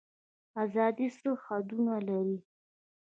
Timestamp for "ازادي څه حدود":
0.63-1.85